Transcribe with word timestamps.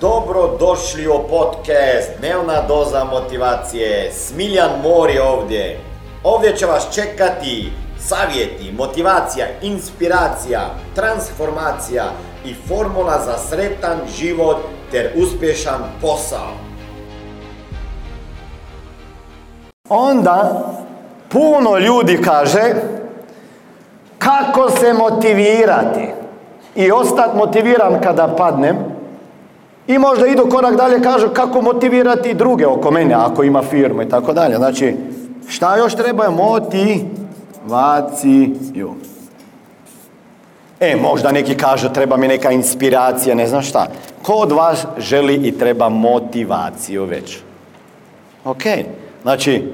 Dobro 0.00 0.56
došli 0.58 1.08
u 1.08 1.28
podcast 1.30 2.10
Dnevna 2.18 2.62
doza 2.68 3.04
motivacije. 3.04 4.12
Smiljan 4.12 4.70
Mor 4.82 5.10
je 5.10 5.22
ovdje. 5.22 5.80
Ovdje 6.24 6.56
će 6.56 6.66
vas 6.66 6.94
čekati 6.94 7.72
savjeti, 7.98 8.72
motivacija, 8.72 9.46
inspiracija, 9.62 10.60
transformacija 10.94 12.04
i 12.44 12.54
formula 12.68 13.20
za 13.24 13.38
sretan 13.38 13.98
život 14.18 14.56
ter 14.90 15.10
uspješan 15.16 15.80
posao. 16.00 16.52
Onda 19.88 20.64
puno 21.28 21.78
ljudi 21.78 22.22
kaže 22.24 22.74
kako 24.18 24.70
se 24.70 24.92
motivirati 24.92 26.12
i 26.74 26.92
ostati 26.92 27.36
motiviran 27.36 28.00
kada 28.02 28.34
padnem 28.36 28.97
i 29.88 29.98
možda 29.98 30.26
idu 30.26 30.48
korak 30.50 30.76
dalje 30.76 31.02
kažu 31.02 31.28
kako 31.28 31.62
motivirati 31.62 32.34
druge 32.34 32.66
oko 32.66 32.90
mene 32.90 33.14
ako 33.14 33.42
ima 33.42 33.62
firmu 33.62 34.02
i 34.02 34.08
tako 34.08 34.32
dalje. 34.32 34.56
Znači, 34.56 34.94
šta 35.48 35.76
još 35.76 35.94
treba? 35.94 36.30
Motivaciju. 36.30 37.14
E, 40.80 40.96
možda 40.96 41.32
neki 41.32 41.54
kažu 41.54 41.88
treba 41.88 42.16
mi 42.16 42.28
neka 42.28 42.50
inspiracija, 42.50 43.34
ne 43.34 43.46
znam 43.46 43.62
šta. 43.62 43.86
Ko 44.22 44.32
od 44.32 44.52
vas 44.52 44.86
želi 44.98 45.34
i 45.34 45.58
treba 45.58 45.88
motivaciju 45.88 47.04
već? 47.04 47.38
Ok, 48.44 48.62
znači, 49.22 49.72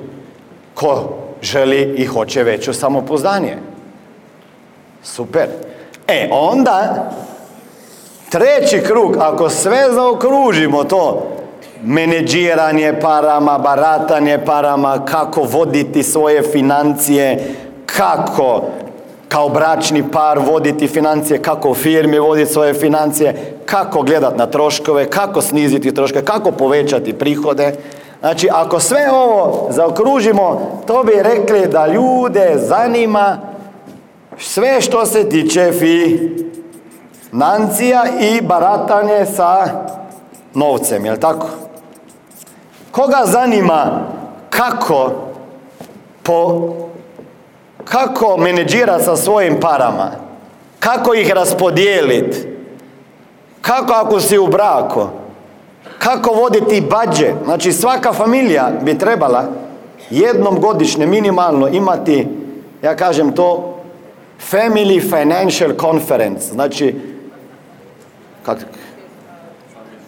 ko 0.75 1.15
želi 1.43 1.95
i 1.97 2.07
hoće 2.07 2.43
veću 2.43 2.73
samopouzdanje? 2.73 3.57
Super. 5.03 5.49
E, 6.09 6.29
onda, 6.33 7.11
treći 8.35 8.87
krug, 8.87 9.17
ako 9.21 9.49
sve 9.51 9.93
zaokružimo 9.93 10.85
to, 10.85 11.27
menedžiranje 11.83 12.95
parama, 13.01 13.59
baratanje 13.59 14.39
parama, 14.47 15.05
kako 15.05 15.43
voditi 15.43 16.03
svoje 16.03 16.43
financije, 16.43 17.55
kako 17.87 18.63
kao 19.29 19.49
bračni 19.49 20.05
par 20.13 20.39
voditi 20.39 20.89
financije, 20.89 21.43
kako 21.43 21.71
u 21.71 21.75
firmi 21.75 22.19
voditi 22.19 22.53
svoje 22.53 22.75
financije, 22.75 23.55
kako 23.67 24.03
gledati 24.03 24.39
na 24.39 24.47
troškove, 24.47 25.11
kako 25.11 25.43
sniziti 25.43 25.95
troškove, 25.95 26.25
kako 26.25 26.51
povećati 26.51 27.13
prihode. 27.13 27.75
Znači, 28.21 28.49
ako 28.53 28.81
sve 28.81 29.11
ovo 29.11 29.69
zaokružimo, 29.71 30.81
to 30.87 31.05
bi 31.05 31.13
rekli 31.17 31.67
da 31.67 31.87
ljude 31.87 32.55
zanima 32.57 33.39
sve 34.39 34.81
što 34.81 35.07
se 35.07 35.29
tiče 35.29 35.73
financija 37.35 38.05
i 38.21 38.41
baratanje 38.41 39.27
sa 39.27 39.67
novcem, 40.55 41.05
jel 41.05 41.17
tako? 41.17 41.47
Koga 42.91 43.23
zanima 43.25 44.01
kako 44.51 45.13
po 46.23 46.69
kako 47.85 48.37
menedžirati 48.37 49.05
sa 49.05 49.17
svojim 49.17 49.61
parama, 49.61 50.11
kako 50.81 51.15
ih 51.15 51.31
raspodijeliti, 51.31 52.39
kako 53.61 53.93
ako 53.93 54.21
si 54.21 54.39
u 54.39 54.47
braku, 54.47 55.07
kako 55.99 56.31
voditi 56.31 56.81
budžet. 56.91 57.35
Znači 57.45 57.73
svaka 57.73 58.13
familija 58.13 58.71
bi 58.83 58.99
trebala 58.99 59.45
jednom 60.11 60.61
godišnje 60.61 61.07
minimalno 61.07 61.69
imati, 61.69 62.29
ja 62.83 62.97
kažem 62.97 63.33
to, 63.33 63.75
Family 64.51 65.01
Financial 65.11 65.71
Conference, 65.81 66.53
znači 66.53 67.14
kak, 68.45 68.67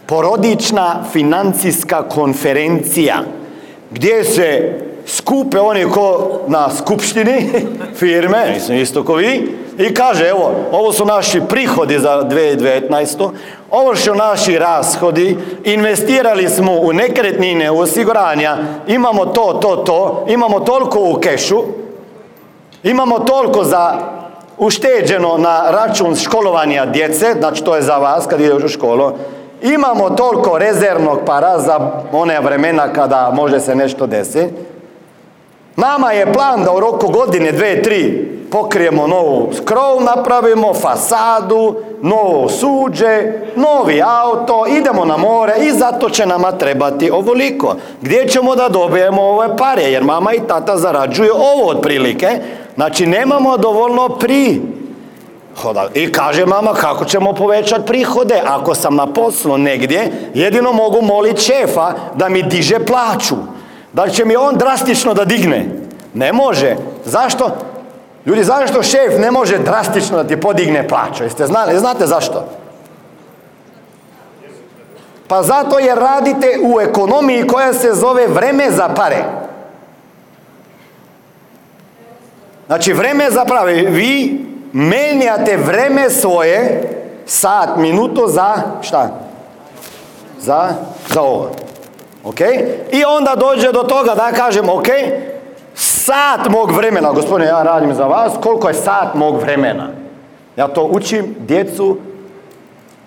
porodična 0.06 1.04
financijska 1.12 2.08
konferencija 2.08 3.16
gdje 3.90 4.24
se 4.24 4.78
skupe 5.06 5.60
oni 5.60 5.84
ko 5.84 6.40
na 6.48 6.70
skupštini 6.70 7.50
firme, 7.98 8.52
mislim 8.54 8.78
isto 8.78 9.04
ko 9.04 9.14
vi, 9.14 9.56
i 9.78 9.94
kaže 9.94 10.28
evo, 10.28 10.50
ovo 10.72 10.92
su 10.92 11.04
naši 11.04 11.40
prihodi 11.48 11.98
za 11.98 12.22
2019. 12.22 13.30
Ovo 13.70 13.96
su 13.96 14.14
naši 14.14 14.58
rashodi, 14.58 15.36
investirali 15.64 16.48
smo 16.48 16.72
u 16.72 16.92
nekretnine, 16.92 17.70
u 17.70 17.78
osiguranja, 17.78 18.56
imamo 18.86 19.26
to, 19.26 19.58
to, 19.62 19.76
to, 19.76 20.26
imamo 20.28 20.60
toliko 20.60 21.00
u 21.00 21.20
kešu, 21.20 21.62
imamo 22.82 23.18
toliko 23.18 23.64
za 23.64 23.98
ušteđeno 24.58 25.38
na 25.38 25.70
račun 25.70 26.16
školovanja 26.16 26.86
djece, 26.86 27.34
znači 27.38 27.64
to 27.64 27.76
je 27.76 27.82
za 27.82 27.96
vas 27.96 28.26
kad 28.26 28.40
ideš 28.40 28.64
u 28.64 28.68
školu, 28.68 29.12
imamo 29.62 30.10
toliko 30.10 30.58
rezervnog 30.58 31.18
para 31.26 31.58
za 31.58 31.90
one 32.12 32.40
vremena 32.40 32.92
kada 32.92 33.32
može 33.34 33.60
se 33.60 33.74
nešto 33.74 34.06
desiti, 34.06 34.54
Nama 35.76 36.12
je 36.12 36.32
plan 36.32 36.64
da 36.64 36.72
u 36.72 36.80
roku 36.80 37.08
godine, 37.08 37.52
dve, 37.52 37.82
tri, 37.82 38.28
pokrijemo 38.50 39.06
novu 39.06 39.50
skrov, 39.56 40.02
napravimo 40.02 40.74
fasadu, 40.74 41.74
novo 42.02 42.48
suđe, 42.48 43.32
novi 43.56 44.02
auto, 44.02 44.64
idemo 44.78 45.04
na 45.04 45.16
more 45.16 45.52
i 45.60 45.70
zato 45.70 46.10
će 46.10 46.26
nama 46.26 46.52
trebati 46.52 47.10
ovoliko. 47.10 47.76
Gdje 48.02 48.28
ćemo 48.28 48.56
da 48.56 48.68
dobijemo 48.68 49.22
ove 49.22 49.56
pare? 49.56 49.82
Jer 49.82 50.04
mama 50.04 50.32
i 50.32 50.40
tata 50.48 50.76
zarađuju 50.76 51.32
ovo 51.34 51.70
otprilike. 51.70 52.28
Znači, 52.76 53.06
nemamo 53.06 53.56
dovoljno 53.56 54.08
pri 54.08 54.60
I 55.94 56.12
kaže 56.12 56.46
mama 56.46 56.74
kako 56.74 57.04
ćemo 57.04 57.32
povećati 57.32 57.86
prihode 57.86 58.42
ako 58.46 58.74
sam 58.74 58.94
na 58.94 59.06
poslu 59.06 59.58
negdje, 59.58 60.30
jedino 60.34 60.72
mogu 60.72 61.02
moliti 61.02 61.40
šefa 61.40 61.92
da 62.14 62.28
mi 62.28 62.42
diže 62.42 62.78
plaću. 62.78 63.36
Da 63.92 64.04
li 64.04 64.12
će 64.12 64.24
mi 64.24 64.36
on 64.36 64.56
drastično 64.56 65.14
da 65.14 65.24
digne? 65.24 65.66
Ne 66.14 66.32
može. 66.32 66.76
Zašto? 67.04 67.50
Ljudi, 68.26 68.44
zašto 68.44 68.82
šef 68.82 69.18
ne 69.18 69.30
može 69.30 69.58
drastično 69.58 70.16
da 70.16 70.28
ti 70.28 70.40
podigne 70.40 70.88
plaću? 70.88 71.22
Jeste 71.22 71.46
znali? 71.46 71.78
Znate 71.78 72.06
zašto? 72.06 72.44
Pa 75.28 75.42
zato 75.42 75.78
jer 75.78 75.98
radite 75.98 76.58
u 76.62 76.80
ekonomiji 76.80 77.46
koja 77.46 77.72
se 77.72 77.94
zove 77.94 78.26
vreme 78.26 78.70
za 78.70 78.88
pare. 78.88 79.24
Znači, 82.66 82.92
vreme 82.92 83.30
za 83.30 83.44
pare. 83.44 83.72
Vi 83.72 84.44
menjate 84.72 85.56
vreme 85.56 86.10
svoje 86.10 86.82
sat, 87.26 87.76
minuto 87.76 88.28
za 88.28 88.54
šta? 88.82 89.20
Za, 90.40 90.68
za 91.08 91.22
ovo. 91.22 91.50
Ok? 92.24 92.40
I 92.92 93.04
onda 93.04 93.34
dođe 93.34 93.72
do 93.72 93.82
toga 93.82 94.14
da 94.14 94.32
kažem, 94.32 94.68
ok, 94.68 94.86
sat 95.74 96.48
mog 96.50 96.70
vremena, 96.72 97.12
gospodine, 97.12 97.46
ja 97.46 97.62
radim 97.62 97.94
za 97.94 98.04
vas, 98.04 98.32
koliko 98.42 98.68
je 98.68 98.74
sat 98.74 99.14
mog 99.14 99.40
vremena? 99.40 99.88
Ja 100.56 100.68
to 100.68 100.84
učim 100.84 101.34
djecu 101.38 101.96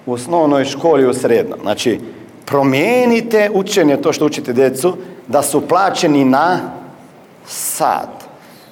u 0.06 0.14
osnovnoj 0.14 0.66
školi 0.66 1.08
u 1.08 1.14
srednjom. 1.14 1.60
Znači, 1.62 2.00
promijenite 2.46 3.50
učenje, 3.54 3.98
to 3.98 4.14
što 4.14 4.26
učite 4.26 4.54
djecu, 4.54 4.98
da 5.28 5.42
su 5.42 5.68
plaćeni 5.68 6.26
na 6.26 6.60
sat. 7.46 8.29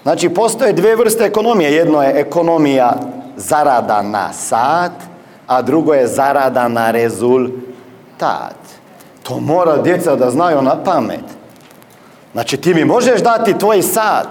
Znači, 0.07 0.29
postoje 0.29 0.73
dvije 0.73 0.95
vrste 0.95 1.23
ekonomije. 1.23 1.73
Jedno 1.73 2.03
je 2.03 2.19
ekonomija 2.19 2.93
zarada 3.35 4.01
na 4.01 4.33
sat, 4.33 4.91
a 5.47 5.61
drugo 5.61 5.93
je 5.93 6.07
zarada 6.07 6.67
na 6.67 6.91
rezultat. 6.91 8.55
To 9.23 9.39
mora 9.39 9.77
djeca 9.77 10.15
da 10.15 10.29
znaju 10.29 10.61
na 10.61 10.83
pamet. 10.83 11.23
Znači 12.31 12.57
ti 12.57 12.73
mi 12.73 12.85
možeš 12.85 13.21
dati 13.21 13.57
tvoj 13.57 13.81
sat. 13.81 14.27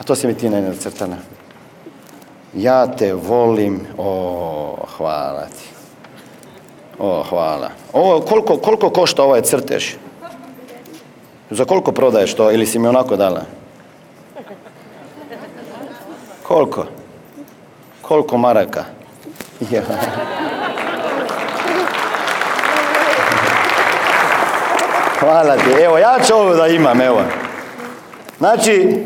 A 0.00 0.02
to 0.02 0.14
si 0.14 0.26
mi 0.26 0.34
ti 0.34 0.50
ne 0.50 0.74
crtana. 0.74 1.16
Ja 2.54 2.86
te 2.86 3.14
volim. 3.14 3.80
O, 3.98 4.76
hvala 4.96 5.46
ti. 5.46 5.68
O, 6.98 7.22
hvala. 7.28 7.70
Ovo, 7.92 8.20
koliko, 8.20 8.56
koliko 8.56 8.90
košta 8.90 9.22
ovaj 9.22 9.42
crtež? 9.42 9.94
Za 11.50 11.64
koliko 11.64 11.92
prodaješ 11.92 12.34
to? 12.34 12.50
Ili 12.50 12.66
si 12.66 12.78
mi 12.78 12.88
onako 12.88 13.16
dala? 13.16 13.55
Koliko? 16.48 16.86
Koliko 18.02 18.38
maraka? 18.38 18.84
Hvala 25.20 25.56
ti. 25.56 25.70
Evo, 25.84 25.98
ja 25.98 26.18
ću 26.26 26.34
ovo 26.34 26.54
da 26.54 26.66
imam, 26.66 27.00
evo. 27.00 27.22
Znači, 28.38 29.04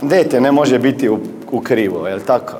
dete 0.00 0.40
ne 0.40 0.52
može 0.52 0.78
biti 0.78 1.08
u, 1.08 1.18
u 1.50 1.60
krivo, 1.60 2.08
jel 2.08 2.20
tako? 2.26 2.52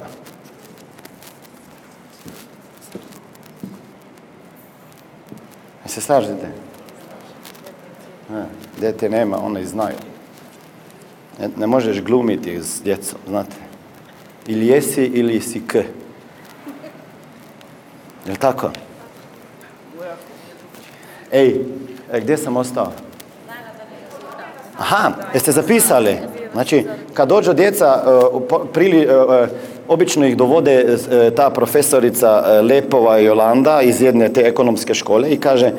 Se 5.87 6.01
slažete? 6.01 6.49
dete 8.81 9.09
nema, 9.09 9.39
oni 9.43 9.67
znaju. 9.67 10.16
Ne, 11.57 11.67
možeš 11.67 12.03
glumiti 12.03 12.63
s 12.63 12.83
djecom, 12.83 13.19
znate. 13.29 13.57
Ili 14.47 14.67
jesi 14.67 15.05
ili 15.05 15.41
si 15.41 15.61
k. 15.67 15.75
Jel 18.27 18.37
tako? 18.37 18.71
Ej, 21.33 21.61
e, 22.13 22.21
gdje 22.21 22.37
sam 22.37 22.57
ostao? 22.57 22.93
Aha, 24.79 25.13
jeste 25.35 25.53
zapisali? 25.53 26.17
Znači, 26.53 26.85
kad 27.15 27.29
dođu 27.29 27.53
djeca, 27.53 28.03
e, 28.07 28.71
prili, 28.73 28.99
e, 28.99 29.05
e, 29.05 29.49
obično 29.89 30.27
ih 30.27 30.37
dovode 30.37 30.97
ta 31.37 31.51
profesorica 31.51 32.61
Lepova 32.63 33.19
Jolanda 33.19 33.83
iz 33.83 34.03
jedne 34.03 34.33
te 34.33 34.41
ekonomske 34.41 34.95
škole 34.95 35.31
i 35.31 35.41
kaže, 35.41 35.73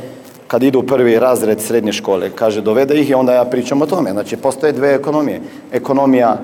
kad 0.48 0.64
idu 0.64 0.84
prvi 0.84 1.20
razred 1.20 1.62
srednje 1.62 1.94
škole, 1.94 2.30
kaže, 2.36 2.62
dovede 2.62 3.00
ih 3.00 3.10
i 3.10 3.14
onda 3.14 3.34
ja 3.34 3.46
pričam 3.46 3.82
o 3.82 3.86
tome. 3.86 4.12
Znači, 4.12 4.38
postoje 4.38 4.74
dve 4.74 4.94
ekonomije. 4.94 5.42
Ekonomija 5.72 6.38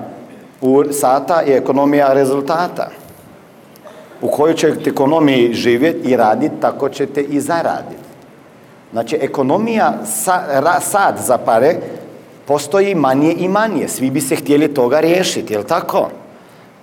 sata 0.90 1.42
i 1.42 1.52
ekonomija 1.52 2.12
rezultata. 2.12 2.90
U 4.22 4.28
kojoj 4.28 4.54
ćete 4.54 4.90
ekonomiji 4.90 5.54
živjeti 5.54 6.10
i 6.10 6.16
raditi, 6.16 6.54
tako 6.60 6.88
ćete 6.88 7.22
i 7.22 7.40
zaraditi. 7.40 8.04
Znači, 8.92 9.18
ekonomija 9.20 9.98
sa, 10.04 10.42
ra, 10.60 10.80
sad 10.80 11.18
za 11.26 11.38
pare 11.38 11.76
postoji 12.46 12.94
manje 12.94 13.34
i 13.38 13.48
manje. 13.48 13.88
Svi 13.88 14.10
bi 14.10 14.20
se 14.20 14.36
htjeli 14.36 14.74
toga 14.74 15.00
riješiti, 15.00 15.52
jel 15.52 15.62
tako? 15.64 16.08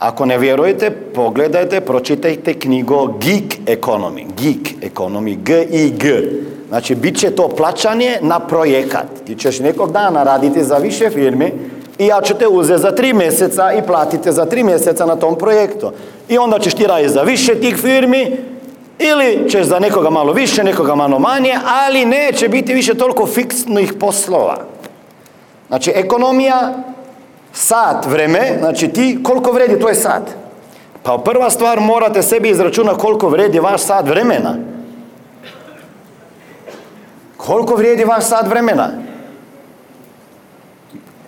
Ako 0.01 0.25
ne 0.25 0.37
vjerujete, 0.37 0.91
pogledajte, 0.91 1.81
pročitajte 1.81 2.53
knjigo 2.53 3.07
Geek 3.07 3.57
Economy. 3.65 4.25
Geek 4.41 4.93
Economy, 4.93 5.37
G 5.43 5.63
i 5.71 5.89
G. 5.89 6.23
Znači, 6.69 6.95
bit 6.95 7.19
će 7.19 7.31
to 7.31 7.47
plaćanje 7.47 8.17
na 8.21 8.39
projekat. 8.39 9.05
Ti 9.25 9.35
ćeš 9.35 9.59
nekog 9.59 9.91
dana 9.91 10.23
raditi 10.23 10.63
za 10.63 10.77
više 10.77 11.09
firmi 11.09 11.53
i 11.97 12.07
ja 12.07 12.21
ću 12.21 12.33
te 12.33 12.47
uzeti 12.47 12.81
za 12.81 12.91
tri 12.91 13.13
mjeseca 13.13 13.73
i 13.73 13.81
platite 13.87 14.31
za 14.31 14.45
tri 14.45 14.63
mjeseca 14.63 15.05
na 15.05 15.15
tom 15.15 15.37
projektu. 15.37 15.91
I 16.29 16.37
onda 16.37 16.59
ćeš 16.59 16.73
ti 16.73 16.87
raditi 16.87 17.13
za 17.13 17.21
više 17.21 17.55
tih 17.55 17.75
firmi 17.75 18.37
ili 18.99 19.49
ćeš 19.49 19.65
za 19.65 19.79
nekoga 19.79 20.09
malo 20.09 20.33
više, 20.33 20.63
nekoga 20.63 20.95
malo 20.95 21.19
manje, 21.19 21.53
ali 21.85 22.05
neće 22.05 22.47
biti 22.49 22.73
više 22.73 22.93
toliko 22.93 23.25
fiksnih 23.25 23.93
poslova. 23.99 24.57
Znači, 25.67 25.91
ekonomija, 25.95 26.73
sat 27.53 28.05
vreme, 28.05 28.57
znači 28.59 28.87
ti, 28.87 29.19
koliko 29.23 29.51
vredi 29.51 29.79
tvoj 29.79 29.95
sat? 29.95 30.23
Pa 31.03 31.17
prva 31.17 31.49
stvar 31.49 31.79
morate 31.79 32.21
sebi 32.21 32.49
izračunati 32.49 32.99
koliko 32.99 33.29
vredi 33.29 33.59
vaš 33.59 33.81
sat 33.81 34.07
vremena. 34.07 34.55
Koliko 37.37 37.75
vrijedi 37.75 38.03
vaš 38.03 38.23
sat 38.23 38.47
vremena? 38.47 38.89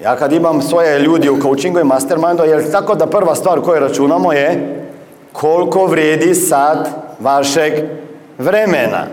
Ja 0.04 0.16
kad 0.16 0.34
imam 0.34 0.62
svoje 0.62 1.00
ljudi 1.00 1.30
u 1.30 1.42
coachingu 1.42 1.80
i 1.80 1.84
mastermindu, 1.84 2.44
jer 2.44 2.72
tako 2.72 2.96
da 2.96 3.08
prva 3.08 3.36
stvar 3.36 3.62
koju 3.62 3.80
računamo 3.80 4.34
je 4.34 4.80
koliko 5.32 5.86
vrijedi 5.86 6.36
sat 6.36 6.88
vašeg 7.20 7.74
vremena. 8.38 9.06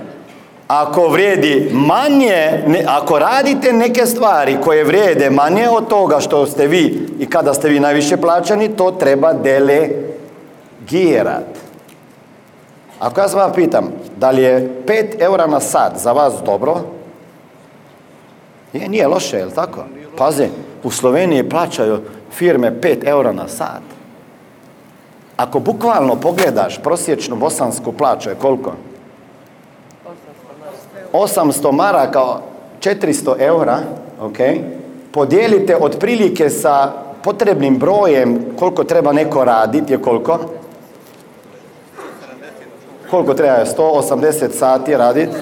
Ako 0.71 1.09
vrijedi 1.09 1.71
manje, 1.73 2.65
ako 2.87 3.19
radite 3.19 3.73
neke 3.73 4.07
stvari 4.07 4.57
koje 4.65 4.85
vrijede 4.85 5.31
manje 5.31 5.69
od 5.69 5.89
toga 5.89 6.21
što 6.21 6.47
ste 6.47 6.67
vi 6.67 7.09
i 7.19 7.27
kada 7.27 7.55
ste 7.55 7.69
vi 7.69 7.81
najviše 7.81 8.17
plaćani, 8.17 8.77
to 8.77 8.91
treba 8.91 9.33
delegirat. 9.33 9.99
Ako 13.01 13.21
ja 13.21 13.29
se 13.29 13.37
vas 13.37 13.55
pitam, 13.55 13.93
da 14.17 14.31
li 14.31 14.43
je 14.43 14.83
5 14.87 15.05
eura 15.19 15.47
na 15.47 15.61
sat 15.61 15.93
za 15.97 16.13
vas 16.13 16.35
dobro? 16.45 16.77
Je, 18.73 18.89
nije 18.89 19.09
loše, 19.09 19.37
je 19.37 19.51
tako? 19.55 19.85
Pazi, 20.17 20.49
u 20.83 20.91
Sloveniji 20.91 21.49
plaćaju 21.49 22.01
firme 22.33 22.73
5 22.83 23.09
eura 23.09 23.33
na 23.33 23.49
sat. 23.49 23.83
Ako 25.37 25.59
bukvalno 25.59 26.17
pogledaš 26.17 26.79
prosječnu 26.83 27.37
bosansku 27.37 27.93
plaću 27.93 28.29
je 28.29 28.35
koliko? 28.35 28.73
800 31.13 31.73
maraka, 31.73 32.21
400 32.81 33.35
eura, 33.39 33.79
ok? 34.21 34.39
Podijelite 35.13 35.77
otprilike 35.77 36.51
sa 36.51 36.93
potrebnim 37.23 37.79
brojem 37.79 38.45
koliko 38.59 38.85
treba 38.85 39.13
neko 39.13 39.45
raditi 39.45 39.93
je 39.93 40.03
koliko? 40.03 40.39
Koliko 43.11 43.35
treba? 43.35 43.65
180 43.65 44.51
sati 44.51 44.97
raditi. 44.97 45.37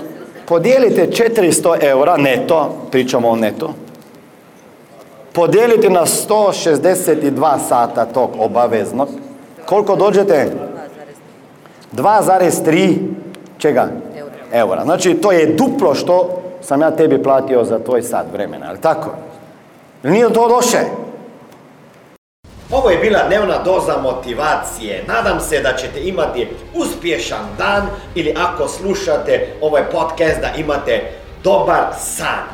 Podijelite 0.47 1.07
400 1.07 1.85
eura 1.85 2.17
neto, 2.17 2.75
pričamo 2.91 3.29
o 3.29 3.37
neto. 3.37 3.75
Podijelite 5.33 5.91
na 5.91 6.07
162 6.07 7.59
sata 7.69 8.05
tog 8.05 8.31
obaveznog. 8.39 9.09
Koliko 9.67 9.97
dođete? 9.97 10.51
2,3 11.93 12.97
čega? 13.59 13.89
Eura. 14.53 14.85
Znači, 14.85 15.15
to 15.15 15.33
je 15.33 15.47
duplo 15.47 15.95
što 15.95 16.43
sam 16.63 16.81
ja 16.81 16.91
tebi 16.91 17.23
platio 17.23 17.65
za 17.65 17.79
tvoj 17.79 18.03
sat 18.03 18.27
vremena, 18.33 18.67
ali 18.69 18.81
tako? 18.81 19.11
Nije 20.03 20.33
to 20.33 20.47
loše? 20.47 20.79
Ovo 22.71 22.91
je 22.91 22.99
bila 22.99 23.19
dnevna 23.27 23.63
doza 23.63 23.97
motivacije. 24.03 25.05
Nadam 25.09 25.41
se 25.41 25.61
da 25.61 25.73
ćete 25.73 26.01
imati 26.01 26.49
uspješan 26.75 27.47
dan 27.59 27.87
ili 28.15 28.35
ako 28.39 28.69
slušate 28.69 29.47
ovaj 29.61 29.83
podcast 29.91 30.41
da 30.41 30.53
imate 30.59 31.03
dobar 31.45 31.85
san. 31.99 32.45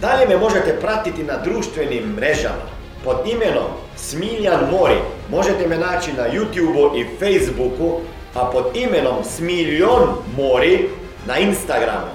Dalje 0.00 0.26
me 0.28 0.36
možete 0.36 0.80
pratiti 0.80 1.22
na 1.22 1.36
društvenim 1.44 2.14
mrežama 2.16 2.78
pod 3.04 3.16
imenom 3.26 3.68
Smiljan 3.96 4.60
Mori. 4.70 4.98
Možete 5.30 5.66
me 5.66 5.78
naći 5.78 6.12
na 6.12 6.24
YouTubeu 6.28 7.00
i 7.00 7.06
Facebooku, 7.18 8.00
a 8.34 8.44
pod 8.44 8.64
imenom 8.74 9.24
Smiljon 9.24 10.02
Mori 10.36 10.88
na 11.26 11.38
Instagramu. 11.38 12.06